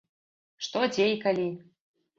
[0.69, 1.49] Што, дзе і калі?